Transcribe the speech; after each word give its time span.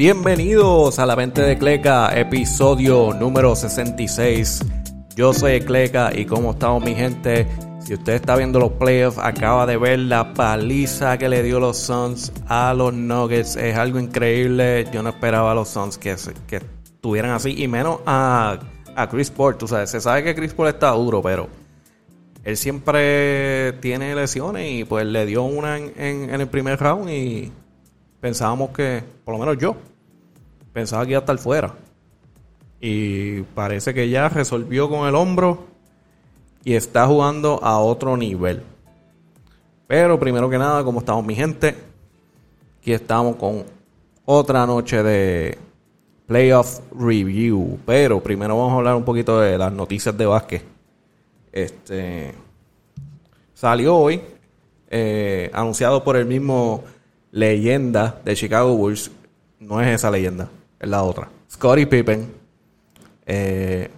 Bienvenidos 0.00 0.98
a 0.98 1.04
la 1.04 1.14
Mente 1.14 1.42
de 1.42 1.58
Cleca, 1.58 2.18
episodio 2.18 3.12
número 3.12 3.54
66. 3.54 4.64
Yo 5.14 5.34
soy 5.34 5.60
Cleca 5.60 6.10
y 6.16 6.24
como 6.24 6.52
estamos 6.52 6.82
mi 6.82 6.94
gente, 6.94 7.46
si 7.80 7.92
usted 7.92 8.14
está 8.14 8.34
viendo 8.34 8.58
los 8.58 8.72
playoffs, 8.72 9.18
acaba 9.18 9.66
de 9.66 9.76
ver 9.76 9.98
la 9.98 10.32
paliza 10.32 11.18
que 11.18 11.28
le 11.28 11.42
dio 11.42 11.60
los 11.60 11.76
Suns 11.76 12.32
a 12.48 12.72
los 12.72 12.94
Nuggets. 12.94 13.56
Es 13.56 13.76
algo 13.76 13.98
increíble. 13.98 14.86
Yo 14.90 15.02
no 15.02 15.10
esperaba 15.10 15.52
a 15.52 15.54
los 15.54 15.68
Suns 15.68 15.98
que, 15.98 16.16
que 16.46 16.62
estuvieran 16.82 17.32
así 17.32 17.62
y 17.62 17.68
menos 17.68 18.00
a, 18.06 18.58
a 18.96 19.06
Chris 19.10 19.30
Paul. 19.30 19.58
Tú 19.58 19.68
sabes, 19.68 19.90
se 19.90 20.00
sabe 20.00 20.24
que 20.24 20.34
Chris 20.34 20.54
Paul 20.54 20.68
está 20.68 20.92
duro, 20.92 21.20
pero 21.20 21.46
él 22.42 22.56
siempre 22.56 23.74
tiene 23.82 24.14
lesiones 24.14 24.66
y 24.66 24.84
pues 24.84 25.04
le 25.04 25.26
dio 25.26 25.42
una 25.42 25.76
en, 25.76 25.92
en 25.98 26.40
el 26.40 26.48
primer 26.48 26.80
round 26.80 27.10
y 27.10 27.52
pensábamos 28.22 28.70
que, 28.70 29.02
por 29.26 29.34
lo 29.34 29.38
menos 29.38 29.58
yo, 29.58 29.76
Pensaba 30.72 31.04
que 31.04 31.12
iba 31.12 31.18
a 31.18 31.20
estar 31.20 31.38
fuera. 31.38 31.74
Y 32.80 33.42
parece 33.42 33.92
que 33.92 34.08
ya 34.08 34.28
resolvió 34.28 34.88
con 34.88 35.06
el 35.06 35.14
hombro 35.14 35.66
y 36.64 36.74
está 36.74 37.06
jugando 37.06 37.60
a 37.62 37.78
otro 37.78 38.16
nivel. 38.16 38.62
Pero 39.86 40.18
primero 40.18 40.48
que 40.48 40.58
nada, 40.58 40.84
como 40.84 41.00
estamos 41.00 41.24
mi 41.24 41.34
gente, 41.34 41.74
aquí 42.80 42.92
estamos 42.92 43.36
con 43.36 43.64
otra 44.24 44.64
noche 44.66 45.02
de 45.02 45.58
playoff 46.26 46.80
review. 46.96 47.78
Pero 47.84 48.22
primero 48.22 48.56
vamos 48.56 48.72
a 48.72 48.76
hablar 48.76 48.94
un 48.94 49.04
poquito 49.04 49.40
de 49.40 49.58
las 49.58 49.72
noticias 49.72 50.16
de 50.16 50.26
básquet. 50.26 50.64
Este 51.52 52.32
salió 53.52 53.96
hoy, 53.96 54.22
eh, 54.88 55.50
anunciado 55.52 56.02
por 56.02 56.16
el 56.16 56.24
mismo 56.24 56.84
leyenda 57.32 58.20
de 58.24 58.36
Chicago 58.36 58.74
Bulls. 58.74 59.10
No 59.58 59.82
es 59.82 59.88
esa 59.88 60.10
leyenda 60.10 60.48
es 60.80 60.88
la 60.88 61.02
otra. 61.02 61.28
Scottie 61.50 61.86
Pippen, 61.86 62.32
eh, 63.26 63.90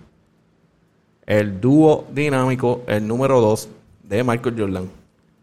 el 1.24 1.60
dúo 1.60 2.06
dinámico, 2.12 2.82
el 2.86 3.06
número 3.06 3.40
2 3.40 3.68
de 4.02 4.24
Michael 4.24 4.56
Jordan, 4.58 4.90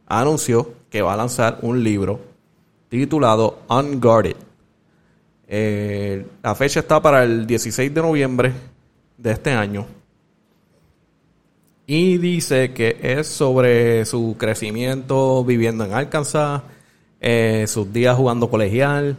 anunció 0.06 0.74
que 0.90 1.02
va 1.02 1.14
a 1.14 1.18
lanzar 1.18 1.60
un 1.62 1.84
libro 1.84 2.20
titulado 2.90 3.60
Unguarded. 3.70 4.36
Eh, 5.48 6.26
la 6.44 6.54
fecha 6.54 6.82
está 6.82 7.02
para 7.02 7.24
el 7.24 7.48
16 7.48 7.94
de 7.94 8.02
noviembre 8.02 8.54
de 9.18 9.32
este 9.32 9.52
año. 9.52 9.86
Y 11.88 12.20
dice 12.20 12.74
que 12.74 12.98
es 13.02 13.28
sobre 13.28 14.06
su 14.06 14.36
crecimiento 14.38 15.44
viviendo 15.44 15.86
en 15.86 15.94
Arkansas, 15.94 16.62
eh, 17.20 17.66
sus 17.68 17.92
días 17.92 18.16
jugando 18.16 18.50
colegial, 18.50 19.18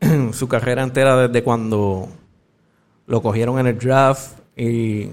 su 0.32 0.48
carrera 0.48 0.82
entera 0.82 1.28
desde 1.28 1.42
cuando 1.42 2.08
lo 3.06 3.22
cogieron 3.22 3.58
en 3.58 3.66
el 3.66 3.78
draft 3.78 4.38
y 4.56 5.08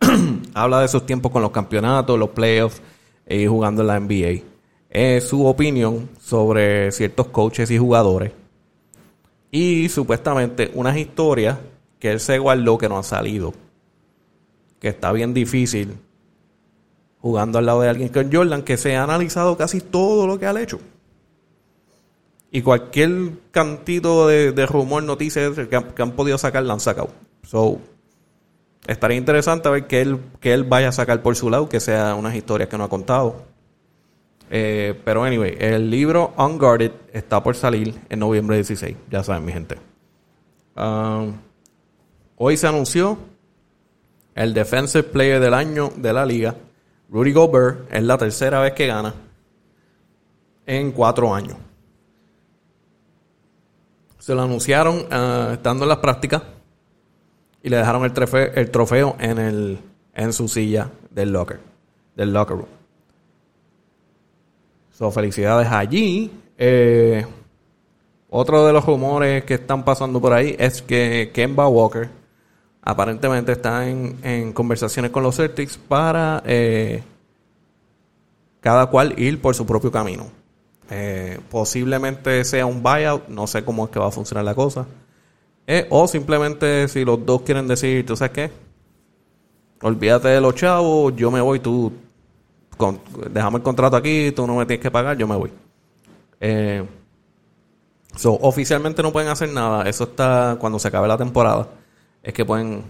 habla 0.54 0.80
de 0.80 0.88
sus 0.88 1.06
tiempos 1.06 1.32
con 1.32 1.42
los 1.42 1.50
campeonatos, 1.50 2.18
los 2.18 2.30
playoffs 2.30 2.82
y 3.28 3.46
jugando 3.46 3.82
en 3.82 3.88
la 3.88 4.00
NBA. 4.00 4.42
Es 4.90 5.28
su 5.28 5.46
opinión 5.46 6.10
sobre 6.20 6.92
ciertos 6.92 7.28
coaches 7.28 7.70
y 7.70 7.78
jugadores 7.78 8.32
y 9.50 9.88
supuestamente 9.90 10.70
unas 10.74 10.96
historias 10.96 11.58
que 12.00 12.10
él 12.10 12.20
se 12.20 12.38
guardó 12.38 12.78
que 12.78 12.88
no 12.88 12.96
han 12.96 13.04
salido. 13.04 13.52
Que 14.80 14.88
está 14.88 15.12
bien 15.12 15.32
difícil 15.32 15.94
jugando 17.20 17.58
al 17.58 17.66
lado 17.66 17.82
de 17.82 17.88
alguien 17.88 18.08
con 18.08 18.32
Jordan 18.32 18.62
que 18.62 18.76
se 18.76 18.96
ha 18.96 19.04
analizado 19.04 19.56
casi 19.56 19.80
todo 19.80 20.26
lo 20.26 20.38
que 20.40 20.46
ha 20.46 20.60
hecho. 20.60 20.80
Y 22.54 22.60
cualquier 22.60 23.30
cantito 23.50 24.28
de, 24.28 24.66
rumor, 24.66 25.02
noticias 25.02 25.52
que 25.56 26.02
han, 26.02 26.12
podido 26.12 26.36
sacar, 26.36 26.62
la 26.64 26.74
han 26.74 26.80
sacado. 26.80 27.08
So, 27.44 27.78
estaría 28.86 29.16
interesante 29.16 29.70
ver 29.70 29.86
que 29.86 30.02
él, 30.02 30.20
que 30.38 30.52
él 30.52 30.64
vaya 30.64 30.88
a 30.88 30.92
sacar 30.92 31.22
por 31.22 31.34
su 31.34 31.48
lado, 31.48 31.70
que 31.70 31.80
sea 31.80 32.14
unas 32.14 32.34
historias 32.34 32.68
que 32.68 32.76
no 32.76 32.84
ha 32.84 32.90
contado. 32.90 33.46
Eh, 34.50 35.00
pero 35.02 35.24
anyway, 35.24 35.56
el 35.58 35.88
libro 35.90 36.34
Unguarded 36.36 36.92
está 37.14 37.42
por 37.42 37.56
salir 37.56 37.98
en 38.10 38.18
noviembre 38.18 38.56
16. 38.56 38.98
Ya 39.10 39.24
saben, 39.24 39.46
mi 39.46 39.52
gente. 39.52 39.78
Um, 40.76 41.32
hoy 42.36 42.58
se 42.58 42.66
anunció 42.66 43.16
el 44.34 44.52
Defensive 44.52 45.04
Player 45.04 45.40
del 45.40 45.54
año 45.54 45.90
de 45.96 46.12
la 46.12 46.26
liga. 46.26 46.54
Rudy 47.08 47.32
Gobert 47.32 47.90
es 47.90 48.02
la 48.02 48.18
tercera 48.18 48.60
vez 48.60 48.74
que 48.74 48.88
gana 48.88 49.14
en 50.66 50.92
cuatro 50.92 51.34
años. 51.34 51.56
Se 54.22 54.36
lo 54.36 54.42
anunciaron 54.42 55.04
ah, 55.10 55.50
estando 55.54 55.84
en 55.84 55.88
las 55.88 55.98
prácticas 55.98 56.44
y 57.60 57.68
le 57.68 57.78
dejaron 57.78 58.04
el 58.04 58.70
trofeo, 58.70 59.16
en, 59.18 59.38
el, 59.38 59.80
en 60.14 60.32
su 60.32 60.46
silla 60.46 60.88
del 61.10 61.32
locker, 61.32 61.58
del 62.14 62.32
locker 62.32 62.58
room. 62.58 62.68
So, 64.92 65.10
felicidades 65.10 65.66
allí. 65.72 66.30
Eh, 66.56 67.26
otro 68.30 68.64
de 68.64 68.72
los 68.72 68.86
rumores 68.86 69.42
que 69.42 69.54
están 69.54 69.84
pasando 69.84 70.20
por 70.20 70.34
ahí 70.34 70.54
es 70.56 70.82
que 70.82 71.32
Kemba 71.34 71.66
Walker 71.66 72.08
aparentemente 72.80 73.50
está 73.50 73.88
en, 73.88 74.52
conversaciones 74.52 75.10
con 75.10 75.24
los 75.24 75.34
Celtics 75.34 75.76
para 75.78 76.44
eh, 76.46 77.02
cada 78.60 78.86
cual 78.86 79.18
ir 79.18 79.40
por 79.40 79.56
su 79.56 79.66
propio 79.66 79.90
camino. 79.90 80.41
Eh, 80.94 81.40
posiblemente 81.48 82.44
sea 82.44 82.66
un 82.66 82.82
buyout, 82.82 83.26
no 83.28 83.46
sé 83.46 83.64
cómo 83.64 83.86
es 83.86 83.90
que 83.90 83.98
va 83.98 84.08
a 84.08 84.10
funcionar 84.10 84.44
la 84.44 84.54
cosa. 84.54 84.86
Eh, 85.66 85.86
o 85.88 86.06
simplemente 86.06 86.86
si 86.86 87.02
los 87.02 87.24
dos 87.24 87.40
quieren 87.42 87.66
decir, 87.66 88.04
¿tú 88.04 88.14
sabes 88.14 88.32
qué? 88.32 88.50
Olvídate 89.80 90.28
de 90.28 90.40
los 90.42 90.54
chavos, 90.54 91.16
yo 91.16 91.30
me 91.30 91.40
voy, 91.40 91.60
tú 91.60 91.90
con, 92.76 93.00
déjame 93.30 93.56
el 93.56 93.62
contrato 93.62 93.96
aquí, 93.96 94.32
tú 94.32 94.46
no 94.46 94.56
me 94.56 94.66
tienes 94.66 94.82
que 94.82 94.90
pagar, 94.90 95.16
yo 95.16 95.26
me 95.26 95.34
voy. 95.34 95.50
Eh, 96.40 96.84
so, 98.14 98.34
oficialmente 98.42 99.02
no 99.02 99.12
pueden 99.12 99.30
hacer 99.30 99.48
nada, 99.48 99.88
eso 99.88 100.04
está 100.04 100.58
cuando 100.60 100.78
se 100.78 100.88
acabe 100.88 101.08
la 101.08 101.16
temporada, 101.16 101.68
es 102.22 102.34
que 102.34 102.44
pueden 102.44 102.84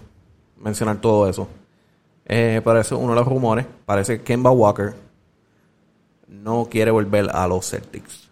mencionar 0.57 1.01
todo 1.01 1.29
eso. 1.29 1.47
Eh, 2.27 2.61
pero 2.65 2.81
eso 2.81 2.99
uno 2.99 3.13
de 3.15 3.21
los 3.21 3.29
rumores, 3.29 3.65
parece 3.87 4.19
que 4.19 4.25
Kemba 4.25 4.51
Walker 4.51 4.93
no 6.33 6.67
quiere 6.71 6.91
volver 6.91 7.29
a 7.33 7.47
los 7.47 7.69
Celtics. 7.69 8.31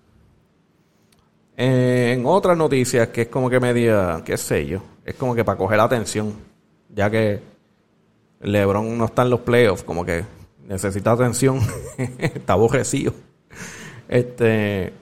En 1.56 2.24
otras 2.24 2.56
noticias, 2.56 3.08
que 3.08 3.22
es 3.22 3.28
como 3.28 3.50
que 3.50 3.60
media, 3.60 4.22
qué 4.24 4.36
sé 4.38 4.66
yo, 4.66 4.82
es 5.04 5.14
como 5.14 5.34
que 5.34 5.44
para 5.44 5.58
coger 5.58 5.78
atención, 5.78 6.34
ya 6.88 7.10
que 7.10 7.40
LeBron 8.40 8.96
no 8.96 9.04
está 9.04 9.22
en 9.22 9.30
los 9.30 9.40
playoffs, 9.40 9.82
como 9.82 10.04
que 10.04 10.24
necesita 10.66 11.12
atención, 11.12 11.60
está 12.18 12.54
aborrecido. 12.54 13.12
Este 14.08 14.94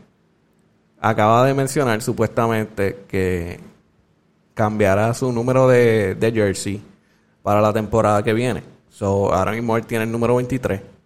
acaba 1.00 1.47
de 1.47 1.54
mencionar 1.54 2.03
supuestamente 2.03 3.04
que 3.06 3.60
cambiará 4.54 5.14
su 5.14 5.32
número 5.32 5.69
de, 5.69 6.16
de 6.16 6.32
jersey 6.32 6.82
para 7.44 7.60
la 7.60 7.72
temporada 7.72 8.25
que 8.25 8.32
viene. 8.32 8.64
So, 8.91 9.32
ahora 9.32 9.53
mismo 9.53 9.76
él 9.76 9.87
tiene 9.87 10.04
el 10.04 10.10
número 10.10 10.34
23 10.34 10.97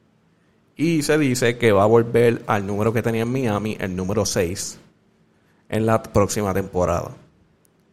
y 0.77 1.03
se 1.03 1.19
dice 1.19 1.59
que 1.59 1.73
va 1.73 1.85
a 1.85 1.87
volver 1.87 2.43
al 2.47 2.67
número 2.67 2.93
que 2.93 3.03
tenía 3.03 3.23
en 3.23 3.33
Miami, 3.33 3.77
el 3.81 3.95
número 3.95 4.25
6, 4.25 4.79
en 5.69 5.87
la 5.87 6.03
próxima 6.03 6.55
temporada. 6.55 7.13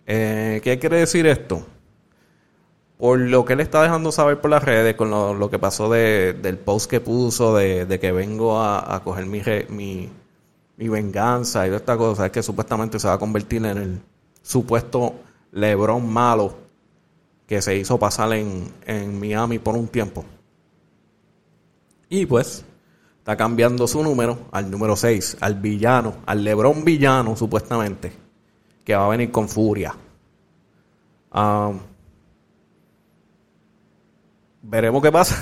Eh, 0.06 0.61
¿Qué 0.64 0.79
quiere 0.79 0.97
decir 0.97 1.28
esto? 1.28 1.66
Por 2.97 3.20
lo 3.20 3.46
que 3.46 3.53
él 3.53 3.59
está 3.59 3.81
dejando 3.81 4.11
saber 4.11 4.41
por 4.41 4.49
las 4.49 4.64
redes, 4.64 4.96
con 4.96 5.09
lo, 5.09 5.49
que 5.49 5.59
pasó 5.59 5.90
del 5.90 6.58
post 6.58 6.90
que 6.90 6.99
puso, 6.99 7.55
de, 7.55 7.99
que 7.99 8.11
vengo 8.11 8.61
a, 8.61 9.02
coger 9.03 9.25
mi, 9.25 9.41
mi, 9.70 10.90
venganza 10.90 11.67
y 11.67 11.73
esta 11.73 11.96
cosa, 11.96 12.25
es 12.25 12.32
que 12.32 12.43
supuestamente 12.43 12.99
se 12.99 13.08
va 13.08 13.14
a 13.14 13.20
convertir 13.20 13.66
en 13.66 13.78
el 13.78 14.02
supuesto 14.41 15.16
Lebron 15.52 16.08
malo 16.08 16.58
que 17.47 17.61
se 17.61 17.75
hizo 17.75 17.97
pasar 17.97 18.34
en, 18.34 18.72
en 18.85 19.20
Miami 19.20 19.59
por 19.59 19.75
un 19.75 19.87
tiempo. 19.87 20.25
Y 22.09 22.26
pues, 22.26 22.66
está 23.20 23.38
cambiando 23.38 23.88
su 23.88 24.02
número 24.03 24.40
al 24.52 24.70
número 24.70 24.96
6, 24.96 25.38
al 25.41 25.56
villano, 25.56 26.16
al 26.26 26.44
Lebrón 26.44 26.84
villano, 26.84 27.35
supuestamente, 27.35 28.11
que 28.84 28.96
va 28.96 29.06
a 29.06 29.09
venir 29.09 29.32
con 29.32 29.47
furia. 29.47 29.96
veremos 34.64 35.03
qué 35.03 35.11
pasa. 35.11 35.35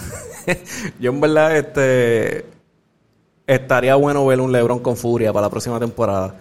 Yo 1.00 1.12
en 1.12 1.22
verdad 1.22 1.58
este 1.58 2.46
estaría 3.48 3.96
bueno 3.96 4.26
ver 4.26 4.42
un 4.42 4.52
Lebron 4.52 4.80
con 4.80 4.98
furia 4.98 5.32
para 5.32 5.48
la 5.48 5.50
próxima 5.50 5.80
temporada. 5.80 6.36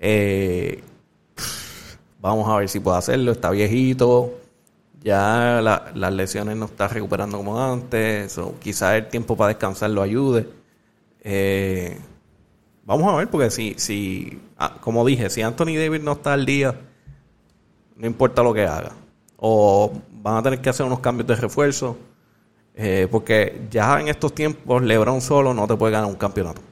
Eh, 0.00 0.82
vamos 2.20 2.48
a 2.48 2.56
ver 2.56 2.68
si 2.70 2.80
puede 2.80 2.96
hacerlo. 2.96 3.32
Está 3.32 3.50
viejito. 3.50 4.41
Ya 5.02 5.60
las 5.94 6.12
lesiones 6.12 6.56
no 6.56 6.66
está 6.66 6.88
recuperando 6.88 7.36
como 7.38 7.60
antes. 7.60 8.38
Quizás 8.60 8.94
el 8.94 9.08
tiempo 9.08 9.36
para 9.36 9.48
descansar 9.48 9.90
lo 9.90 10.02
ayude. 10.02 10.48
Eh, 11.24 11.98
vamos 12.84 13.12
a 13.12 13.16
ver, 13.16 13.28
porque 13.28 13.50
si, 13.50 13.74
si 13.78 14.40
ah, 14.58 14.76
como 14.80 15.04
dije, 15.04 15.28
si 15.30 15.42
Anthony 15.42 15.76
Davis 15.76 16.02
no 16.02 16.12
está 16.12 16.34
al 16.34 16.46
día, 16.46 16.78
no 17.96 18.06
importa 18.06 18.42
lo 18.42 18.54
que 18.54 18.64
haga. 18.64 18.92
O 19.38 19.92
van 20.10 20.36
a 20.36 20.42
tener 20.42 20.60
que 20.60 20.70
hacer 20.70 20.86
unos 20.86 21.00
cambios 21.00 21.26
de 21.26 21.36
refuerzo. 21.36 21.96
Eh, 22.74 23.08
porque 23.10 23.66
ya 23.70 24.00
en 24.00 24.08
estos 24.08 24.34
tiempos, 24.34 24.82
LeBron 24.82 25.20
solo 25.20 25.52
no 25.52 25.66
te 25.66 25.76
puede 25.76 25.92
ganar 25.92 26.08
un 26.08 26.16
campeonato. 26.16 26.62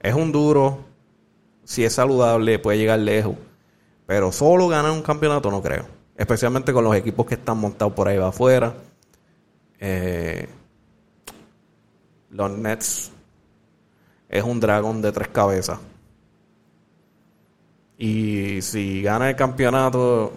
Es 0.00 0.14
un 0.14 0.32
duro. 0.32 0.80
Si 1.64 1.84
es 1.84 1.92
saludable, 1.94 2.58
puede 2.58 2.78
llegar 2.78 2.98
lejos. 2.98 3.36
Pero 4.06 4.32
solo 4.32 4.66
ganar 4.66 4.90
un 4.90 5.02
campeonato 5.02 5.50
no 5.50 5.62
creo. 5.62 6.01
Especialmente 6.16 6.72
con 6.72 6.84
los 6.84 6.94
equipos 6.94 7.26
que 7.26 7.34
están 7.34 7.58
montados 7.58 7.94
por 7.94 8.08
ahí 8.08 8.18
afuera. 8.18 8.74
Eh, 9.78 10.48
los 12.30 12.50
Nets 12.50 13.10
es 14.28 14.42
un 14.44 14.60
dragón 14.60 15.02
de 15.02 15.12
tres 15.12 15.28
cabezas. 15.28 15.78
Y 17.98 18.60
si 18.62 19.02
gana 19.02 19.30
el 19.30 19.36
campeonato 19.36 20.32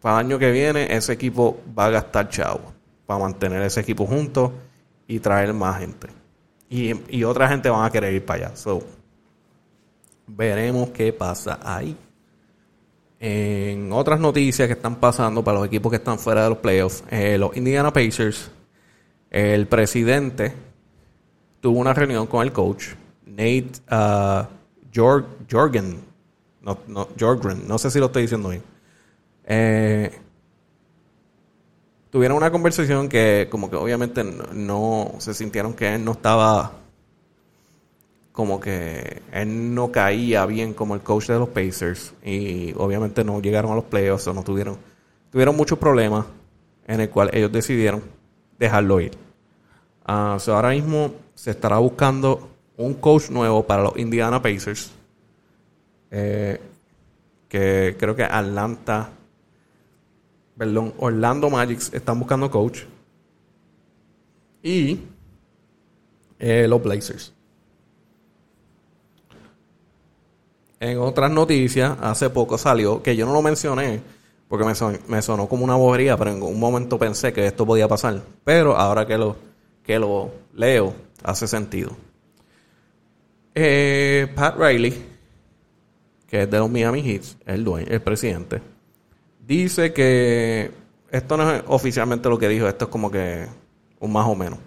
para 0.00 0.20
el 0.20 0.26
año 0.26 0.38
que 0.38 0.52
viene, 0.52 0.94
ese 0.94 1.14
equipo 1.14 1.60
va 1.76 1.86
a 1.86 1.90
gastar 1.90 2.28
chavo 2.28 2.72
para 3.06 3.20
mantener 3.20 3.62
ese 3.62 3.80
equipo 3.80 4.06
junto 4.06 4.52
y 5.08 5.18
traer 5.18 5.52
más 5.52 5.80
gente. 5.80 6.08
Y, 6.68 7.22
otra 7.24 7.48
gente 7.48 7.68
van 7.68 7.84
a 7.84 7.90
querer 7.90 8.12
ir 8.12 8.24
para 8.24 8.46
allá. 8.46 8.56
So, 8.56 8.82
veremos 10.26 10.90
qué 10.90 11.12
pasa 11.12 11.58
ahí. 11.62 11.96
En 13.18 13.92
otras 13.92 14.20
noticias 14.20 14.66
que 14.68 14.74
están 14.74 14.96
pasando 14.96 15.42
para 15.42 15.58
los 15.58 15.66
equipos 15.66 15.90
que 15.90 15.96
están 15.96 16.18
fuera 16.18 16.44
de 16.44 16.50
los 16.50 16.58
playoffs, 16.58 17.02
eh, 17.10 17.38
los 17.38 17.56
Indiana 17.56 17.92
Pacers, 17.92 18.50
el 19.30 19.66
presidente 19.66 20.52
tuvo 21.60 21.78
una 21.78 21.94
reunión 21.94 22.26
con 22.26 22.42
el 22.42 22.52
coach, 22.52 22.88
Nate 23.24 23.72
uh, 23.90 24.46
Jorgen, 24.94 26.04
no, 26.62 26.78
no, 26.86 27.08
Jorgen, 27.18 27.66
no 27.66 27.78
sé 27.78 27.90
si 27.90 27.98
lo 27.98 28.06
estoy 28.06 28.22
diciendo 28.22 28.50
bien. 28.50 28.62
Eh, 29.44 30.10
tuvieron 32.10 32.36
una 32.36 32.50
conversación 32.50 33.08
que 33.08 33.48
como 33.50 33.70
que 33.70 33.76
obviamente 33.76 34.24
no, 34.24 35.14
se 35.18 35.34
sintieron 35.34 35.74
que 35.74 35.94
él 35.94 36.04
no 36.04 36.12
estaba 36.12 36.72
como 38.36 38.60
que 38.60 39.22
él 39.32 39.74
no 39.74 39.90
caía 39.90 40.44
bien 40.44 40.74
como 40.74 40.94
el 40.94 41.00
coach 41.00 41.28
de 41.28 41.38
los 41.38 41.48
Pacers 41.48 42.12
y 42.22 42.74
obviamente 42.76 43.24
no 43.24 43.40
llegaron 43.40 43.72
a 43.72 43.76
los 43.76 43.84
playoffs 43.84 44.26
o 44.26 44.34
no 44.34 44.42
tuvieron 44.44 44.76
tuvieron 45.32 45.56
muchos 45.56 45.78
problemas 45.78 46.26
en 46.86 47.00
el 47.00 47.08
cual 47.08 47.30
ellos 47.32 47.50
decidieron 47.50 48.02
dejarlo 48.58 49.00
ir. 49.00 49.12
Uh, 50.06 50.38
ahora 50.50 50.68
mismo 50.68 51.12
se 51.34 51.50
estará 51.50 51.78
buscando 51.78 52.50
un 52.76 52.92
coach 52.92 53.30
nuevo 53.30 53.66
para 53.66 53.84
los 53.84 53.96
Indiana 53.96 54.42
Pacers. 54.42 54.90
Eh, 56.10 56.60
que 57.48 57.96
creo 57.98 58.14
que 58.14 58.22
Atlanta, 58.22 59.08
perdón, 60.58 60.92
Orlando 60.98 61.48
Magic 61.48 61.80
están 61.94 62.18
buscando 62.18 62.50
coach. 62.50 62.82
Y 64.62 65.00
eh, 66.38 66.66
los 66.68 66.82
Blazers. 66.82 67.32
En 70.78 70.98
otras 70.98 71.30
noticias, 71.30 71.96
hace 72.00 72.30
poco 72.30 72.58
salió, 72.58 73.02
que 73.02 73.16
yo 73.16 73.24
no 73.26 73.32
lo 73.32 73.42
mencioné, 73.42 74.00
porque 74.48 74.64
me, 74.64 74.72
me 75.08 75.22
sonó 75.22 75.48
como 75.48 75.64
una 75.64 75.74
bobería, 75.74 76.16
pero 76.16 76.30
en 76.32 76.42
un 76.42 76.60
momento 76.60 76.98
pensé 76.98 77.32
que 77.32 77.46
esto 77.46 77.64
podía 77.64 77.88
pasar. 77.88 78.22
Pero 78.44 78.76
ahora 78.76 79.06
que 79.06 79.16
lo, 79.16 79.36
que 79.82 79.98
lo 79.98 80.30
leo, 80.54 80.94
hace 81.22 81.46
sentido. 81.48 81.90
Eh, 83.54 84.28
Pat 84.34 84.56
Riley, 84.58 85.02
que 86.28 86.42
es 86.42 86.50
de 86.50 86.58
los 86.58 86.70
Miami 86.70 87.02
Heat, 87.02 87.22
el 87.46 87.64
dueño, 87.64 87.86
el 87.88 88.02
presidente, 88.02 88.60
dice 89.46 89.94
que 89.94 90.70
esto 91.10 91.36
no 91.36 91.50
es 91.50 91.62
oficialmente 91.66 92.28
lo 92.28 92.38
que 92.38 92.48
dijo, 92.48 92.68
esto 92.68 92.84
es 92.84 92.90
como 92.90 93.10
que 93.10 93.46
un 94.00 94.12
más 94.12 94.26
o 94.26 94.34
menos. 94.34 94.58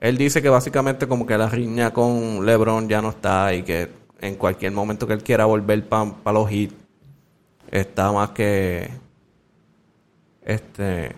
Él 0.00 0.18
dice 0.18 0.42
que 0.42 0.48
básicamente 0.48 1.06
como 1.06 1.24
que 1.24 1.38
la 1.38 1.48
riña 1.48 1.92
con 1.92 2.44
LeBron 2.44 2.88
ya 2.88 3.00
no 3.00 3.10
está 3.10 3.54
y 3.54 3.62
que 3.62 3.88
en 4.20 4.36
cualquier 4.36 4.72
momento 4.72 5.06
que 5.06 5.12
él 5.12 5.22
quiera 5.22 5.44
volver 5.44 5.86
para 5.88 6.32
los 6.32 6.48
Heat 6.48 6.70
está 7.70 8.12
más 8.12 8.30
que 8.30 8.90
este 10.42 11.14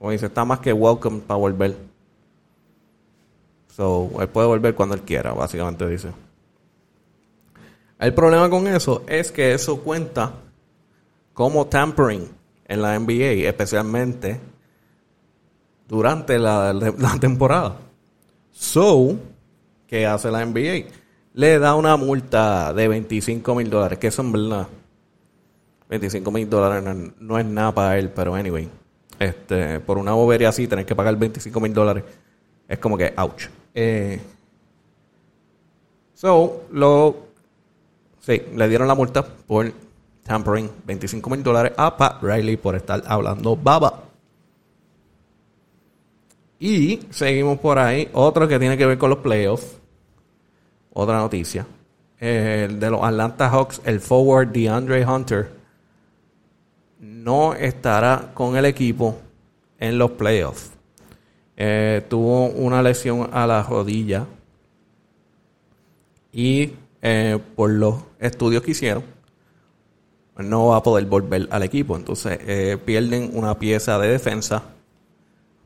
como 0.00 0.12
dice, 0.12 0.26
está 0.26 0.46
más 0.46 0.60
que 0.60 0.72
welcome 0.72 1.20
para 1.20 1.36
volver. 1.36 1.76
So, 3.76 4.10
él 4.18 4.28
puede 4.30 4.46
volver 4.46 4.74
cuando 4.74 4.94
él 4.94 5.02
quiera, 5.02 5.34
básicamente 5.34 5.86
dice. 5.86 6.08
El 7.98 8.14
problema 8.14 8.48
con 8.48 8.66
eso 8.66 9.04
es 9.06 9.30
que 9.30 9.52
eso 9.52 9.82
cuenta 9.82 10.32
como 11.34 11.66
tampering 11.66 12.26
en 12.66 12.80
la 12.80 12.98
NBA, 12.98 13.46
especialmente 13.46 14.40
durante 15.86 16.38
la, 16.38 16.72
temporada. 17.20 17.76
So, 18.52 19.16
¿qué 19.90 20.06
hace 20.06 20.30
la 20.30 20.46
NBA? 20.46 20.88
Le 21.34 21.58
da 21.58 21.74
una 21.74 21.96
multa 21.96 22.72
de 22.72 22.86
25 22.86 23.54
mil 23.56 23.68
dólares, 23.68 23.98
que 23.98 24.06
eso 24.06 24.22
en 24.22 24.30
verdad, 24.30 24.68
25 25.88 26.30
mil 26.30 26.48
dólares 26.48 26.84
no, 26.84 27.12
no, 27.18 27.38
es 27.38 27.44
nada 27.44 27.74
para 27.74 27.98
él, 27.98 28.08
pero 28.10 28.34
anyway. 28.36 28.68
Este, 29.18 29.80
por 29.80 29.98
una 29.98 30.12
bobería 30.12 30.48
así, 30.48 30.68
tener 30.68 30.86
que 30.86 30.94
pagar 30.94 31.16
25 31.16 31.60
mil 31.60 31.74
dólares, 31.74 32.04
es 32.68 32.78
como 32.78 32.96
que, 32.96 33.12
ouch. 33.16 33.48
Eh, 33.74 34.20
so, 36.14 36.68
lo, 36.70 37.16
sí, 38.20 38.40
le 38.54 38.68
dieron 38.68 38.86
la 38.86 38.94
multa 38.94 39.26
por 39.26 39.72
tampering, 40.22 40.70
25 40.86 41.30
mil 41.30 41.42
dólares 41.42 41.72
a 41.76 41.96
Pat 41.96 42.22
Riley 42.22 42.56
por 42.56 42.76
estar 42.76 43.02
hablando 43.06 43.56
baba. 43.56 44.04
Y 46.60 47.00
seguimos 47.10 47.58
por 47.58 47.78
ahí. 47.78 48.08
Otro 48.12 48.46
que 48.46 48.58
tiene 48.58 48.76
que 48.76 48.84
ver 48.84 48.98
con 48.98 49.10
los 49.10 49.20
playoffs. 49.20 49.79
Otra 50.92 51.18
noticia. 51.18 51.66
De 52.20 52.88
los 52.90 53.02
Atlanta 53.02 53.48
Hawks, 53.48 53.80
el 53.84 53.98
forward 54.00 54.48
DeAndre 54.48 55.06
Hunter 55.06 55.50
no 57.00 57.54
estará 57.54 58.30
con 58.34 58.56
el 58.56 58.66
equipo 58.66 59.16
en 59.78 59.98
los 59.98 60.12
playoffs. 60.12 60.70
Eh, 61.56 62.04
tuvo 62.08 62.46
una 62.46 62.82
lesión 62.82 63.28
a 63.32 63.46
la 63.46 63.62
rodilla 63.62 64.26
y 66.32 66.72
eh, 67.02 67.38
por 67.56 67.70
los 67.70 67.96
estudios 68.18 68.62
que 68.62 68.70
hicieron 68.70 69.02
no 70.36 70.68
va 70.68 70.76
a 70.76 70.82
poder 70.82 71.04
volver 71.06 71.48
al 71.50 71.62
equipo. 71.62 71.96
Entonces 71.96 72.38
eh, 72.42 72.78
pierden 72.82 73.30
una 73.34 73.58
pieza 73.58 73.98
de 73.98 74.08
defensa 74.08 74.62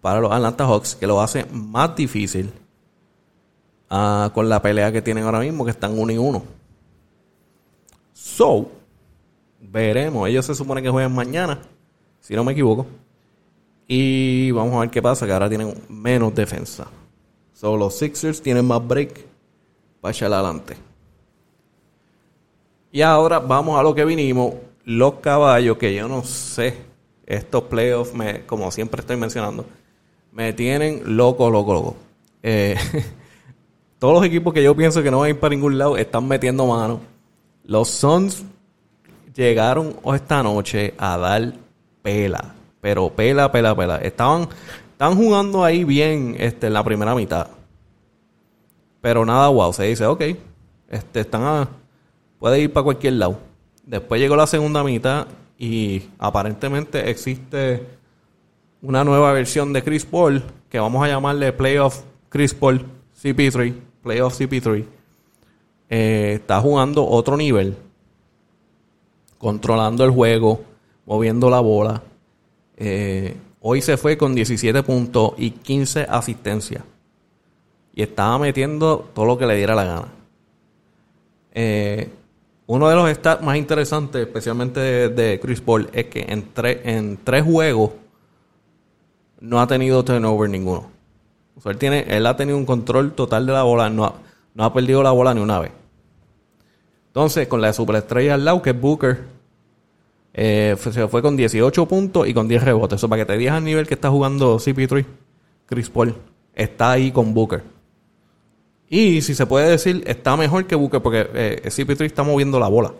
para 0.00 0.20
los 0.20 0.32
Atlanta 0.32 0.66
Hawks 0.66 0.96
que 0.96 1.06
lo 1.06 1.20
hace 1.20 1.44
más 1.46 1.94
difícil 1.94 2.52
ah, 3.94 4.30
con 4.34 4.48
la 4.48 4.60
pelea 4.60 4.92
que 4.92 5.02
tienen 5.02 5.24
ahora 5.24 5.40
mismo 5.40 5.64
que 5.64 5.70
están 5.70 5.98
uno 5.98 6.12
y 6.12 6.18
uno. 6.18 6.42
So, 8.12 8.68
Veremos. 9.70 10.28
Ellos 10.28 10.46
se 10.46 10.54
supone 10.54 10.82
que 10.82 10.90
juegan 10.90 11.14
mañana, 11.14 11.58
si 12.20 12.34
no 12.34 12.44
me 12.44 12.52
equivoco. 12.52 12.86
Y 13.88 14.50
vamos 14.50 14.74
a 14.76 14.80
ver 14.80 14.90
qué 14.90 15.02
pasa, 15.02 15.26
que 15.26 15.32
ahora 15.32 15.48
tienen 15.48 15.74
menos 15.88 16.34
defensa. 16.34 16.86
Solo 17.52 17.76
los 17.76 17.98
Sixers 17.98 18.42
tienen 18.42 18.66
más 18.66 18.86
break 18.86 19.26
para 20.00 20.12
echar 20.12 20.32
adelante. 20.32 20.76
Y 22.92 23.02
ahora 23.02 23.40
vamos 23.40 23.78
a 23.78 23.82
lo 23.82 23.94
que 23.94 24.04
vinimos. 24.04 24.54
Los 24.84 25.14
caballos, 25.14 25.78
que 25.78 25.94
yo 25.94 26.06
no 26.08 26.22
sé, 26.24 26.76
estos 27.26 27.64
playoffs, 27.64 28.14
me, 28.14 28.44
como 28.44 28.70
siempre 28.70 29.00
estoy 29.00 29.16
mencionando, 29.16 29.64
me 30.30 30.52
tienen 30.52 31.16
loco, 31.16 31.50
loco, 31.50 31.72
loco. 31.72 31.96
Eh, 32.42 32.76
todos 34.04 34.16
los 34.16 34.26
equipos 34.26 34.52
que 34.52 34.62
yo 34.62 34.76
pienso 34.76 35.02
que 35.02 35.10
no 35.10 35.20
van 35.20 35.28
a 35.28 35.30
ir 35.30 35.40
para 35.40 35.54
ningún 35.54 35.78
lado 35.78 35.96
están 35.96 36.28
metiendo 36.28 36.66
mano. 36.66 37.00
Los 37.64 37.88
Suns 37.88 38.44
llegaron 39.34 39.96
esta 40.14 40.42
noche 40.42 40.92
a 40.98 41.16
dar 41.16 41.54
pela. 42.02 42.54
Pero 42.82 43.08
pela, 43.08 43.50
pela, 43.50 43.74
pela. 43.74 43.96
Estaban, 43.96 44.46
estaban 44.92 45.16
jugando 45.16 45.64
ahí 45.64 45.84
bien 45.84 46.36
este, 46.38 46.66
en 46.66 46.74
la 46.74 46.84
primera 46.84 47.14
mitad. 47.14 47.46
Pero 49.00 49.24
nada, 49.24 49.48
wow. 49.48 49.72
Se 49.72 49.84
dice, 49.84 50.04
ok, 50.04 50.20
este, 50.90 51.20
están 51.20 51.42
a, 51.44 51.68
puede 52.38 52.60
ir 52.60 52.74
para 52.74 52.84
cualquier 52.84 53.14
lado. 53.14 53.38
Después 53.86 54.20
llegó 54.20 54.36
la 54.36 54.46
segunda 54.46 54.84
mitad 54.84 55.28
y 55.56 56.02
aparentemente 56.18 57.08
existe 57.08 57.86
una 58.82 59.02
nueva 59.02 59.32
versión 59.32 59.72
de 59.72 59.82
Chris 59.82 60.04
Paul 60.04 60.42
que 60.68 60.78
vamos 60.78 61.02
a 61.02 61.08
llamarle 61.08 61.54
Playoff 61.54 62.02
Chris 62.28 62.52
Paul 62.52 62.84
CP3. 63.22 63.93
Playoff 64.04 64.38
CP3. 64.38 64.84
Eh, 65.90 66.32
está 66.36 66.60
jugando 66.60 67.04
otro 67.06 67.36
nivel 67.36 67.76
controlando 69.38 70.04
el 70.04 70.10
juego, 70.10 70.62
moviendo 71.04 71.50
la 71.50 71.60
bola. 71.60 72.02
Eh, 72.78 73.36
hoy 73.60 73.82
se 73.82 73.98
fue 73.98 74.16
con 74.16 74.34
17 74.34 74.82
puntos 74.82 75.32
y 75.36 75.50
15 75.50 76.06
asistencias. 76.08 76.82
y 77.96 78.02
estaba 78.02 78.38
metiendo 78.38 79.08
todo 79.14 79.24
lo 79.24 79.38
que 79.38 79.46
le 79.46 79.54
diera 79.54 79.74
la 79.74 79.84
gana. 79.84 80.08
Eh, 81.52 82.08
uno 82.66 82.88
de 82.88 82.96
los 82.96 83.08
stats 83.10 83.40
más 83.42 83.56
interesantes, 83.56 84.26
especialmente 84.26 84.80
de, 85.10 85.38
Chris 85.38 85.60
Paul, 85.60 85.88
es 85.92 86.06
que 86.06 86.22
en, 86.22 86.50
en 86.56 87.18
tres 87.22 87.44
juegos 87.44 87.90
no 89.40 89.60
ha 89.60 89.66
tenido 89.66 90.02
turnover 90.04 90.48
ninguno. 90.50 90.93
Él, 91.64 91.78
tiene, 91.78 92.04
él 92.08 92.26
ha 92.26 92.36
tenido 92.36 92.58
un 92.58 92.66
control 92.66 93.12
total 93.12 93.46
de 93.46 93.52
la 93.52 93.62
bola, 93.62 93.88
no 93.88 94.04
ha, 94.04 94.14
no 94.54 94.64
ha 94.64 94.72
perdido 94.72 95.02
la 95.02 95.12
bola 95.12 95.34
ni 95.34 95.40
una 95.40 95.60
vez. 95.60 95.72
Entonces, 97.08 97.46
con 97.46 97.60
la 97.60 97.72
superestrella 97.72 98.34
al 98.34 98.44
lado, 98.44 98.60
que 98.60 98.70
es 98.70 98.80
Booker, 98.80 99.22
eh, 100.34 100.76
se 100.78 101.06
fue 101.06 101.22
con 101.22 101.36
18 101.36 101.86
puntos 101.86 102.26
y 102.26 102.34
con 102.34 102.48
10 102.48 102.64
rebotes. 102.64 102.96
Eso 102.96 103.08
para 103.08 103.22
que 103.22 103.32
te 103.32 103.38
digas 103.38 103.54
al 103.54 103.64
nivel 103.64 103.86
que 103.86 103.94
está 103.94 104.10
jugando 104.10 104.58
CP3, 104.58 105.06
Chris 105.66 105.88
Paul, 105.90 106.16
está 106.54 106.90
ahí 106.90 107.12
con 107.12 107.32
Booker. 107.32 107.62
Y 108.88 109.22
si 109.22 109.34
se 109.34 109.46
puede 109.46 109.70
decir, 109.70 110.02
está 110.06 110.36
mejor 110.36 110.66
que 110.66 110.74
Booker 110.74 111.00
porque 111.00 111.28
eh, 111.34 111.62
CP3 111.64 112.04
está 112.04 112.24
moviendo 112.24 112.58
la 112.58 112.68
bola. 112.68 112.92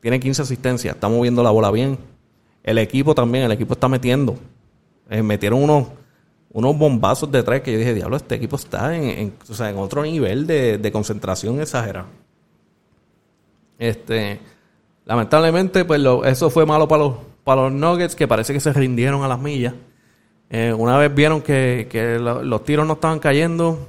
Tiene 0.00 0.18
15 0.18 0.42
asistencias, 0.42 0.94
está 0.94 1.08
moviendo 1.08 1.42
la 1.42 1.50
bola 1.50 1.70
bien. 1.70 1.98
El 2.62 2.78
equipo 2.78 3.14
también, 3.14 3.44
el 3.44 3.52
equipo 3.52 3.74
está 3.74 3.88
metiendo. 3.88 4.36
Eh, 5.10 5.22
metieron 5.22 5.62
unos, 5.62 5.88
unos 6.54 6.78
bombazos 6.78 7.30
de 7.32 7.42
tres 7.42 7.62
que 7.62 7.72
yo 7.72 7.78
dije, 7.78 7.94
diablo, 7.94 8.16
este 8.16 8.36
equipo 8.36 8.54
está 8.54 8.96
en, 8.96 9.34
otro 9.76 10.04
nivel 10.04 10.46
de, 10.46 10.90
concentración 10.92 11.60
exagerado. 11.60 12.06
Este, 13.76 14.38
lamentablemente, 15.04 15.84
pues 15.84 16.00
eso 16.26 16.50
fue 16.50 16.64
malo 16.64 16.86
para 16.86 17.02
los, 17.02 17.14
para 17.42 17.62
los 17.62 17.72
Nuggets, 17.72 18.14
que 18.14 18.28
parece 18.28 18.52
que 18.52 18.60
se 18.60 18.72
rindieron 18.72 19.24
a 19.24 19.28
las 19.28 19.40
millas. 19.40 19.74
Eh, 20.48 20.72
una 20.72 20.96
vez 20.96 21.12
vieron 21.12 21.42
que, 21.42 21.88
los 22.20 22.64
tiros 22.64 22.86
no 22.86 22.92
estaban 22.92 23.18
cayendo, 23.18 23.88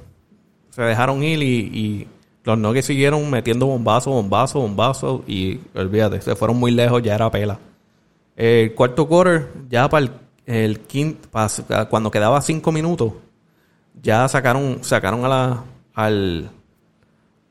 se 0.70 0.82
dejaron 0.82 1.22
ir 1.22 1.42
y, 1.42 2.08
los 2.42 2.58
Nuggets 2.58 2.86
siguieron 2.86 3.28
metiendo 3.30 3.66
bombazos, 3.66 4.12
bombazos, 4.12 4.62
bombazos 4.62 5.20
y 5.28 5.60
olvídate, 5.74 6.20
se 6.20 6.34
fueron 6.34 6.56
muy 6.56 6.72
lejos, 6.72 7.00
ya 7.02 7.14
era 7.14 7.30
pela. 7.30 7.58
El 8.36 8.72
cuarto 8.74 9.08
quarter, 9.08 9.48
ya 9.68 9.88
para 9.88 10.06
el 10.46 10.80
quinto, 10.80 11.28
cuando 11.90 12.10
quedaba 12.10 12.40
cinco 12.40 12.70
minutos, 12.70 13.12
ya 14.00 14.28
sacaron, 14.28 14.78
sacaron 14.82 15.24
a 15.24 15.28
la, 15.28 15.64
al, 15.94 16.50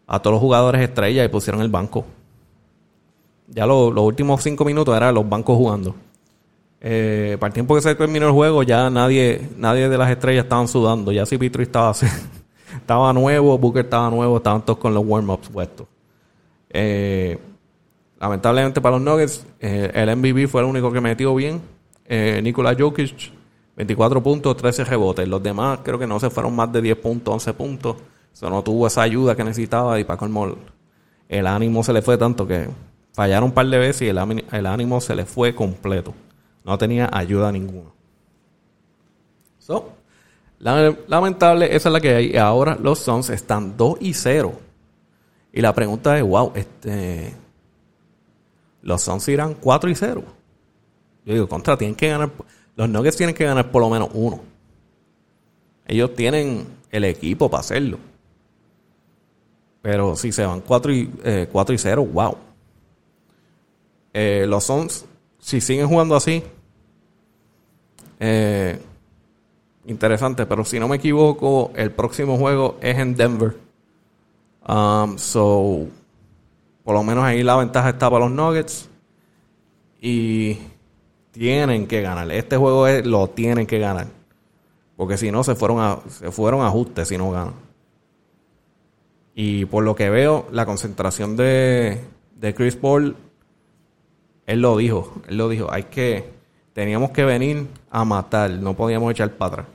a 0.07 0.19
todos 0.19 0.35
los 0.35 0.41
jugadores 0.41 0.81
estrellas 0.81 1.25
y 1.25 1.29
pusieron 1.29 1.61
el 1.61 1.69
banco. 1.69 2.05
Ya 3.47 3.65
los 3.65 3.95
últimos 3.97 4.41
cinco 4.41 4.65
minutos 4.65 4.95
eran 4.95 5.13
los 5.13 5.27
bancos 5.27 5.57
jugando. 5.57 5.95
Eh, 6.81 7.37
para 7.39 7.49
el 7.49 7.53
tiempo 7.53 7.75
que 7.75 7.81
se 7.81 7.95
terminó 7.95 8.27
el 8.27 8.31
juego, 8.31 8.63
ya 8.63 8.89
nadie, 8.89 9.49
nadie 9.57 9.89
de 9.89 9.97
las 9.97 10.09
estrellas 10.09 10.45
estaban 10.45 10.67
sudando. 10.67 11.11
Ya 11.11 11.25
si 11.25 11.37
Pitri 11.37 11.63
estaba, 11.63 11.93
estaba 12.75 13.11
nuevo, 13.11 13.57
Booker 13.57 13.85
estaba 13.85 14.09
nuevo, 14.09 14.37
estaban 14.37 14.63
todos 14.63 14.79
con 14.79 14.93
los 14.93 15.05
warm-ups 15.05 15.49
puestos. 15.49 15.87
Eh, 16.69 17.37
lamentablemente 18.19 18.81
para 18.81 18.97
los 18.97 19.05
Nuggets, 19.05 19.45
eh, 19.59 19.91
el 19.93 20.15
MVP 20.15 20.47
fue 20.47 20.61
el 20.61 20.67
único 20.67 20.91
que 20.91 21.01
metió 21.01 21.35
bien 21.35 21.74
eh, 22.05 22.39
Nikola 22.43 22.75
Jokic, 22.77 23.31
24 23.75 24.23
puntos, 24.23 24.57
13 24.57 24.85
rebotes. 24.85 25.27
Los 25.27 25.41
demás 25.41 25.79
creo 25.83 25.99
que 25.99 26.07
no 26.07 26.19
se 26.19 26.29
fueron 26.29 26.55
más 26.55 26.71
de 26.71 26.81
10 26.81 26.97
puntos, 26.97 27.33
11 27.33 27.53
puntos. 27.53 27.95
Eso 28.33 28.49
no 28.49 28.63
tuvo 28.63 28.87
esa 28.87 29.01
ayuda 29.01 29.35
que 29.35 29.43
necesitaba 29.43 29.99
y 29.99 30.03
para 30.03 30.17
colmo 30.17 30.55
el 31.27 31.47
ánimo 31.47 31.83
se 31.83 31.93
le 31.93 32.01
fue 32.01 32.17
tanto 32.17 32.45
que 32.45 32.69
fallaron 33.13 33.45
un 33.45 33.51
par 33.53 33.67
de 33.67 33.77
veces 33.77 34.01
y 34.03 34.07
el, 34.09 34.65
ánimo 34.65 35.01
se 35.01 35.15
le 35.15 35.25
fue 35.25 35.55
completo. 35.55 36.13
No 36.63 36.77
tenía 36.77 37.09
ayuda 37.11 37.51
ninguna. 37.51 37.89
So, 39.59 39.93
lamentable, 40.59 41.75
esa 41.75 41.89
es 41.89 41.93
la 41.93 42.01
que 42.01 42.13
hay. 42.13 42.37
Ahora 42.37 42.77
los 42.79 42.99
Suns 42.99 43.29
están 43.29 43.77
2 43.77 43.97
y 44.01 44.13
0. 44.13 44.53
Y 45.53 45.61
la 45.61 45.73
pregunta 45.73 46.17
es, 46.17 46.23
wow, 46.23 46.51
este, 46.55 47.33
los 48.81 49.01
Suns 49.01 49.27
irán 49.29 49.55
4 49.59 49.89
y 49.89 49.95
0. 49.95 50.23
Yo 51.25 51.33
digo, 51.33 51.49
contra, 51.49 51.77
tienen 51.77 51.95
que 51.95 52.07
ganar. 52.07 52.31
Los 52.75 52.89
Nuggets 52.89 53.17
tienen 53.17 53.35
que 53.35 53.45
ganar 53.45 53.71
por 53.71 53.81
lo 53.81 53.89
menos 53.89 54.09
uno. 54.13 54.39
Ellos 55.87 56.13
tienen 56.15 56.67
el 56.91 57.03
equipo 57.03 57.49
para 57.49 57.61
hacerlo. 57.61 57.97
Pero 59.81 60.15
si 60.15 60.31
se 60.31 60.45
van 60.45 60.61
4 60.61 60.93
y, 60.93 61.11
eh, 61.23 61.47
y 61.69 61.77
0, 61.77 62.05
wow. 62.05 62.37
Eh, 64.13 64.45
los 64.47 64.63
Suns, 64.63 65.05
si 65.39 65.61
siguen 65.61 65.87
jugando 65.87 66.15
así, 66.15 66.41
eh, 68.19 68.79
interesante, 69.85 70.45
pero 70.45 70.65
si 70.65 70.79
no 70.79 70.87
me 70.87 70.95
equivoco, 70.95 71.71
el 71.75 71.91
próximo 71.91 72.37
juego 72.37 72.77
es 72.81 72.97
en 72.97 73.15
Denver. 73.15 73.57
Um, 74.67 75.17
so, 75.17 75.85
por 76.83 76.95
lo 76.95 77.03
menos 77.03 77.23
ahí 77.23 77.43
la 77.43 77.57
ventaja 77.57 77.89
está 77.89 78.09
para 78.09 78.25
los 78.25 78.33
Nuggets. 78.33 78.89
Y 80.01 80.57
tienen 81.35 81.85
que 81.85 82.01
ganar. 82.01 82.31
Este 82.31 82.55
juego 82.55 82.87
es, 82.87 83.05
lo 83.05 83.27
tienen 83.27 83.67
que 83.67 83.77
ganar. 83.77 84.07
Porque 84.95 85.17
si 85.17 85.31
no, 85.31 85.43
se 85.43 85.55
fueron 85.55 85.79
a, 85.81 85.99
se 86.07 86.31
fueron 86.31 86.61
ajustes 86.61 87.09
si 87.09 87.17
no 87.17 87.29
ganan. 87.31 87.53
Y 89.35 89.65
por 89.65 89.83
lo 89.83 89.95
que 89.95 90.09
veo, 90.09 90.47
la 90.51 90.65
concentración 90.65 91.35
de, 91.35 91.99
de 92.35 92.55
Chris 92.55 92.77
Paul, 92.77 93.17
él 94.45 94.61
lo 94.61 94.77
dijo, 94.77 95.13
él 95.27 95.37
lo 95.37 95.49
dijo, 95.49 95.69
hay 95.69 95.83
que, 95.83 96.29
teníamos 96.71 97.11
que 97.11 97.25
venir 97.25 97.67
a 97.89 98.05
matar, 98.05 98.49
no 98.51 98.75
podíamos 98.75 99.11
echar 99.11 99.33
para 99.33 99.51
atrás. 99.51 99.67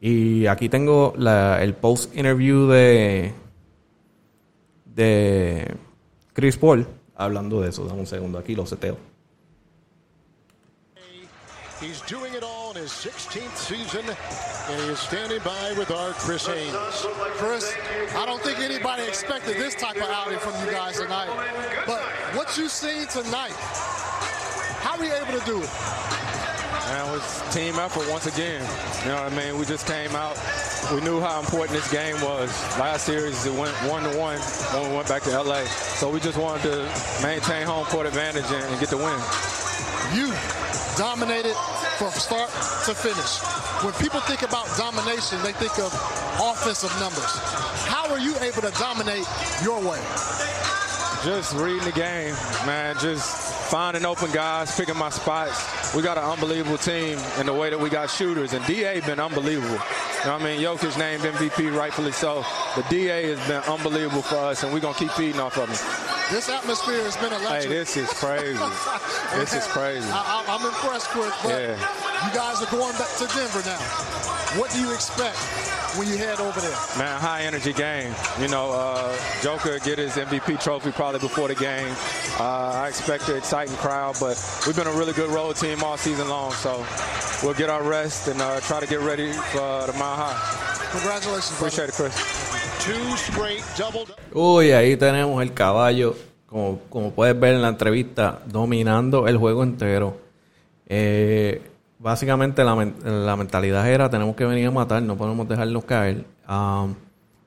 Y 0.00 0.46
aquí 0.46 0.68
tengo 0.68 1.14
el 1.16 1.74
post 1.74 2.16
interview 2.16 2.66
de, 2.66 3.32
de 4.84 5.76
Chris 6.32 6.56
Paul 6.56 6.84
hablando 7.14 7.60
de 7.60 7.68
eso. 7.68 7.84
Dame 7.84 8.00
un 8.00 8.06
segundo, 8.06 8.38
aquí 8.38 8.56
lo 8.56 8.66
seteo. 8.66 8.96
He's 11.80 12.00
doing 12.02 12.34
it 12.34 12.42
all 12.42 12.72
in 12.72 12.76
his 12.76 12.90
16th 12.90 13.56
season, 13.56 14.04
and 14.04 14.82
he 14.82 14.88
is 14.88 14.98
standing 14.98 15.38
by 15.44 15.74
with 15.78 15.92
our 15.92 16.10
Chris 16.10 16.44
Haynes. 16.44 16.74
Chris, 17.38 17.72
I 18.16 18.26
don't 18.26 18.42
think 18.42 18.58
anybody 18.58 19.04
expected 19.04 19.56
this 19.56 19.76
type 19.76 19.96
of 19.96 20.08
outing 20.10 20.40
from 20.40 20.54
you 20.64 20.72
guys 20.72 20.98
tonight. 20.98 21.28
But 21.86 22.00
what 22.34 22.58
you 22.58 22.68
seen 22.68 23.06
tonight, 23.06 23.52
how 24.82 24.98
were 24.98 25.04
you 25.04 25.14
able 25.14 25.38
to 25.38 25.46
do 25.46 25.62
it? 25.62 25.70
Man, 26.88 27.06
it 27.06 27.12
was 27.12 27.54
team 27.54 27.74
effort 27.76 28.10
once 28.10 28.26
again. 28.26 28.62
You 29.02 29.10
know 29.10 29.22
what 29.22 29.32
I 29.32 29.36
mean? 29.36 29.56
We 29.56 29.64
just 29.64 29.86
came 29.86 30.16
out. 30.16 30.36
We 30.92 31.00
knew 31.02 31.20
how 31.20 31.38
important 31.38 31.78
this 31.78 31.90
game 31.92 32.20
was. 32.22 32.50
Last 32.76 33.06
series 33.06 33.46
it 33.46 33.52
went 33.52 33.74
one 33.88 34.02
to 34.02 34.18
one 34.18 34.40
when 34.40 34.90
we 34.90 34.96
went 34.96 35.06
back 35.06 35.22
to 35.24 35.42
LA. 35.42 35.62
So 36.00 36.10
we 36.10 36.18
just 36.18 36.38
wanted 36.38 36.62
to 36.62 37.22
maintain 37.22 37.66
home 37.66 37.84
court 37.86 38.06
advantage 38.06 38.46
and, 38.46 38.64
and 38.64 38.80
get 38.80 38.88
the 38.88 38.96
win. 38.96 39.14
You 40.16 40.32
dominated 40.98 41.54
from 41.96 42.10
start 42.10 42.50
to 42.84 42.92
finish. 42.92 43.38
When 43.84 43.94
people 44.02 44.18
think 44.20 44.42
about 44.42 44.66
domination, 44.76 45.40
they 45.42 45.52
think 45.52 45.78
of 45.78 45.94
offensive 46.42 46.90
numbers. 46.98 47.30
How 47.86 48.10
are 48.10 48.18
you 48.18 48.36
able 48.40 48.62
to 48.62 48.72
dominate 48.78 49.24
your 49.62 49.78
way? 49.78 50.02
Just 51.24 51.54
reading 51.54 51.84
the 51.84 51.92
game, 51.92 52.34
man. 52.66 52.96
Just 52.98 53.70
finding 53.70 54.04
open 54.04 54.32
guys, 54.32 54.76
picking 54.76 54.96
my 54.96 55.10
spots. 55.10 55.94
We 55.94 56.02
got 56.02 56.18
an 56.18 56.24
unbelievable 56.24 56.78
team 56.78 57.16
in 57.38 57.46
the 57.46 57.54
way 57.54 57.70
that 57.70 57.78
we 57.78 57.90
got 57.90 58.10
shooters, 58.10 58.52
and 58.52 58.64
DA 58.66 59.00
been 59.00 59.20
unbelievable. 59.20 59.78
You 59.78 60.24
know 60.26 60.34
I 60.34 60.42
mean? 60.42 60.60
Jokic 60.60 60.98
named 60.98 61.22
MVP, 61.22 61.76
rightfully 61.76 62.12
so. 62.12 62.44
The 62.74 62.82
DA 62.90 63.34
has 63.34 63.46
been 63.46 63.62
unbelievable 63.72 64.22
for 64.22 64.36
us, 64.36 64.64
and 64.64 64.72
we're 64.72 64.80
going 64.80 64.94
to 64.94 65.00
keep 65.00 65.12
feeding 65.12 65.40
off 65.40 65.58
of 65.58 65.68
him. 65.68 66.07
This 66.30 66.50
atmosphere 66.50 67.02
has 67.04 67.16
been 67.16 67.32
electric. 67.32 67.62
Hey, 67.62 67.68
this 67.68 67.96
is 67.96 68.08
crazy. 68.10 68.52
this 69.34 69.54
is 69.54 69.66
crazy. 69.68 70.06
I, 70.12 70.44
am 70.44 70.60
I'm 70.60 70.66
impressed 70.66 71.16
with, 71.16 71.32
but 71.42 71.56
yeah. 71.56 72.28
you 72.28 72.34
guys 72.36 72.60
are 72.60 72.70
going 72.70 72.92
back 72.98 73.08
to 73.16 73.26
Denver 73.32 73.62
now. 73.64 73.80
What 74.60 74.70
do 74.70 74.78
you 74.78 74.92
expect 74.92 75.38
when 75.96 76.06
you 76.06 76.18
head 76.18 76.38
over 76.38 76.60
there? 76.60 76.76
Man, 76.98 77.18
high 77.18 77.44
energy 77.44 77.72
game. 77.72 78.14
You 78.38 78.48
know, 78.48 78.72
uh, 78.72 79.16
Joker 79.40 79.78
get 79.78 79.96
his 79.96 80.12
MVP 80.12 80.62
trophy 80.62 80.92
probably 80.92 81.20
before 81.20 81.48
the 81.48 81.54
game. 81.54 81.96
Uh, 82.38 82.72
I 82.76 82.88
expect 82.88 83.30
an 83.30 83.36
exciting 83.38 83.76
crowd, 83.76 84.16
but 84.20 84.36
we've 84.66 84.76
been 84.76 84.86
a 84.86 84.92
really 84.92 85.14
good 85.14 85.30
road 85.30 85.56
team 85.56 85.82
all 85.82 85.96
season 85.96 86.28
long, 86.28 86.52
so 86.52 86.84
we'll 87.42 87.54
get 87.54 87.70
our 87.70 87.82
rest 87.82 88.28
and 88.28 88.42
uh, 88.42 88.60
try 88.60 88.80
to 88.80 88.86
get 88.86 89.00
ready 89.00 89.32
for 89.32 89.60
uh, 89.60 89.86
the 89.86 89.94
Mile 89.94 90.16
High. 90.16 90.88
Congratulations. 90.92 91.52
Appreciate 91.52 91.88
brother. 91.96 92.06
it, 92.08 92.12
Chris. 92.12 92.37
Uy, 94.32 94.70
ahí 94.72 94.96
tenemos 94.96 95.42
el 95.42 95.52
caballo, 95.52 96.14
como, 96.46 96.80
como 96.88 97.12
puedes 97.12 97.38
ver 97.38 97.54
en 97.54 97.62
la 97.62 97.68
entrevista, 97.68 98.40
dominando 98.46 99.26
el 99.26 99.36
juego 99.36 99.62
entero. 99.62 100.16
Eh, 100.86 101.62
básicamente 101.98 102.64
la, 102.64 103.36
mentalidad 103.36 103.88
era, 103.88 104.08
tenemos 104.08 104.36
que 104.36 104.44
venir 104.44 104.66
a 104.68 104.70
matar, 104.70 105.02
no 105.02 105.16
podemos 105.16 105.48
dejarnos 105.48 105.84
caer. 105.84 106.24
Um, 106.48 106.94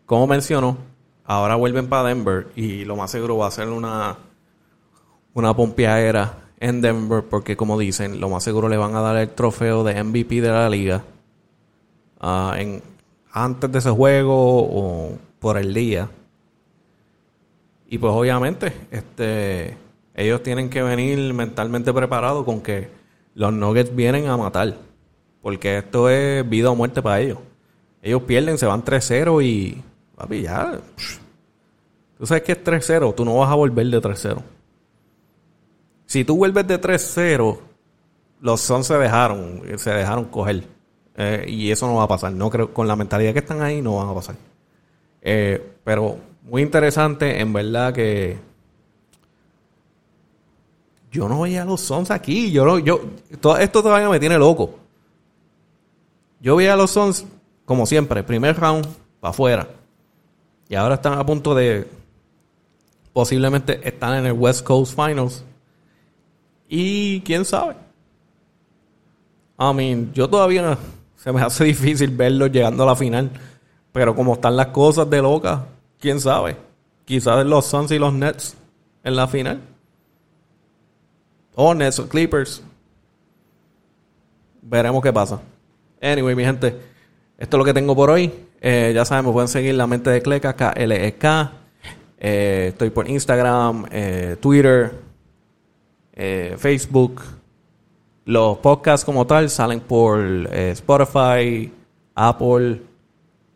como 0.05 0.27
mencionó, 0.27 0.77
ahora 1.25 1.55
vuelven 1.55 1.87
para 1.87 2.09
Denver 2.09 2.47
y 2.55 2.85
lo 2.85 2.95
más 2.95 3.11
seguro 3.11 3.37
va 3.37 3.47
a 3.47 3.51
ser 3.51 3.69
una, 3.69 4.17
una 5.33 5.55
pompeadera 5.55 6.49
en 6.59 6.81
Denver 6.81 7.23
porque 7.23 7.57
como 7.57 7.79
dicen, 7.79 8.19
lo 8.19 8.29
más 8.29 8.43
seguro 8.43 8.69
le 8.69 8.77
van 8.77 8.95
a 8.95 9.01
dar 9.01 9.15
el 9.17 9.29
trofeo 9.29 9.83
de 9.83 10.03
MVP 10.03 10.41
de 10.41 10.51
la 10.51 10.69
liga 10.69 11.03
uh, 12.21 12.53
en, 12.55 12.83
antes 13.31 13.71
de 13.71 13.79
ese 13.79 13.89
juego 13.89 15.17
por 15.41 15.57
el 15.57 15.73
día. 15.73 16.07
Y 17.89 17.97
pues 17.97 18.13
obviamente, 18.13 18.71
este, 18.91 19.75
ellos 20.13 20.43
tienen 20.43 20.69
que 20.69 20.83
venir 20.83 21.33
mentalmente 21.33 21.91
preparados 21.91 22.45
con 22.45 22.61
que 22.61 22.89
los 23.33 23.51
Nuggets 23.51 23.93
vienen 23.93 24.27
a 24.27 24.37
matar. 24.37 24.77
Porque 25.41 25.79
esto 25.79 26.09
es 26.09 26.47
vida 26.47 26.69
o 26.69 26.75
muerte 26.75 27.01
para 27.01 27.19
ellos. 27.19 27.39
Ellos 28.03 28.21
pierden, 28.21 28.59
se 28.59 28.67
van 28.67 28.85
3-0 28.85 29.43
y. 29.43 29.81
Papi, 30.15 30.43
ya. 30.43 30.79
Tú 32.19 32.25
sabes 32.27 32.43
que 32.43 32.51
es 32.51 32.63
3-0, 32.63 33.15
tú 33.15 33.25
no 33.25 33.37
vas 33.37 33.49
a 33.49 33.55
volver 33.55 33.87
de 33.87 33.99
3-0. 33.99 34.43
Si 36.05 36.23
tú 36.23 36.37
vuelves 36.37 36.67
de 36.67 36.79
3-0, 36.79 37.57
los 38.41 38.61
Suns 38.61 38.85
se 38.85 38.97
dejaron, 38.99 39.63
se 39.77 39.89
dejaron 39.89 40.25
coger. 40.25 40.65
Eh, 41.17 41.45
y 41.47 41.71
eso 41.71 41.87
no 41.87 41.95
va 41.95 42.03
a 42.03 42.07
pasar. 42.07 42.31
No 42.31 42.51
creo, 42.51 42.71
con 42.71 42.87
la 42.87 42.95
mentalidad 42.95 43.33
que 43.33 43.39
están 43.39 43.63
ahí, 43.63 43.81
no 43.81 43.95
van 43.95 44.09
a 44.09 44.13
pasar. 44.13 44.35
Eh, 45.21 45.75
pero 45.83 46.17
muy 46.43 46.61
interesante, 46.61 47.39
en 47.39 47.53
verdad 47.53 47.93
que 47.93 48.37
yo 51.11 51.27
no 51.27 51.41
veía 51.41 51.63
a 51.63 51.65
los 51.65 51.81
Sons 51.81 52.09
aquí. 52.09 52.51
Yo 52.51 52.65
no, 52.65 52.79
yo, 52.79 53.01
todo 53.39 53.57
esto 53.57 53.83
todavía 53.83 54.09
me 54.09 54.19
tiene 54.19 54.37
loco. 54.37 54.79
Yo 56.39 56.55
veía 56.55 56.73
a 56.73 56.77
los 56.77 56.91
Sons, 56.91 57.25
como 57.65 57.85
siempre, 57.85 58.23
primer 58.23 58.57
round 58.57 58.87
para 59.19 59.31
afuera. 59.31 59.67
Y 60.69 60.75
ahora 60.75 60.95
están 60.95 61.13
a 61.13 61.25
punto 61.25 61.53
de. 61.53 61.87
Posiblemente 63.13 63.81
están 63.83 64.19
en 64.19 64.25
el 64.27 64.33
West 64.33 64.65
Coast 64.65 64.95
Finals. 64.95 65.43
Y 66.69 67.19
quién 67.21 67.43
sabe. 67.43 67.75
I 69.59 69.73
mean, 69.75 70.13
yo 70.13 70.29
todavía 70.29 70.77
se 71.17 71.31
me 71.33 71.41
hace 71.41 71.63
difícil 71.65 72.09
verlos 72.11 72.51
llegando 72.51 72.83
a 72.83 72.85
la 72.85 72.95
final. 72.95 73.29
Pero 73.91 74.15
como 74.15 74.33
están 74.33 74.55
las 74.55 74.67
cosas 74.67 75.09
de 75.09 75.21
loca, 75.21 75.65
quién 75.99 76.19
sabe. 76.19 76.55
Quizás 77.05 77.45
los 77.45 77.65
Suns 77.65 77.91
y 77.91 77.99
los 77.99 78.13
Nets 78.13 78.55
en 79.03 79.15
la 79.15 79.27
final. 79.27 79.61
O 81.55 81.73
Nets 81.73 81.99
o 81.99 82.07
Clippers. 82.07 82.63
Veremos 84.61 85.03
qué 85.03 85.11
pasa. 85.11 85.41
Anyway, 86.01 86.35
mi 86.35 86.43
gente, 86.43 86.77
esto 87.37 87.57
es 87.57 87.59
lo 87.59 87.65
que 87.65 87.73
tengo 87.73 87.95
por 87.95 88.09
hoy. 88.09 88.31
Eh, 88.61 88.91
ya 88.93 89.03
saben, 89.03 89.25
me 89.25 89.31
pueden 89.31 89.47
seguir 89.47 89.75
la 89.75 89.87
mente 89.87 90.09
de 90.09 90.21
Cleca, 90.21 90.53
K-L-E-K. 90.53 91.51
Eh, 92.19 92.67
estoy 92.69 92.91
por 92.91 93.09
Instagram, 93.09 93.87
eh, 93.91 94.37
Twitter, 94.39 94.93
Facebook. 96.57 97.21
Los 98.25 98.59
podcasts 98.59 99.03
como 99.03 99.25
tal 99.25 99.49
salen 99.49 99.79
por 99.79 100.19
Spotify, 100.51 101.73
Apple 102.13 102.90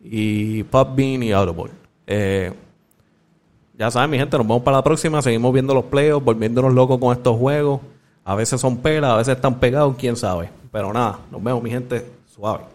y 0.09 0.63
Podbean 0.63 1.23
y 1.23 1.31
Audible. 1.31 1.71
ya 3.77 3.91
saben, 3.91 4.09
mi 4.09 4.17
gente, 4.17 4.37
nos 4.37 4.47
vemos 4.47 4.63
para 4.63 4.77
la 4.77 4.83
próxima. 4.83 5.21
Seguimos 5.21 5.51
viendo 5.53 5.73
los 5.73 5.85
playoffs, 5.85 6.25
volviéndonos 6.25 6.73
locos 6.73 6.99
con 6.99 7.15
estos 7.15 7.37
juegos. 7.37 7.81
A 8.23 8.35
veces 8.35 8.59
son 8.59 8.77
pelas, 8.77 9.11
a 9.11 9.17
veces 9.17 9.35
están 9.35 9.59
pegados, 9.59 9.95
quién 9.97 10.15
sabe. 10.15 10.49
Pero 10.71 10.91
nada, 10.93 11.19
nos 11.31 11.43
vemos, 11.43 11.61
mi 11.61 11.69
gente. 11.69 12.05
Suave. 12.27 12.74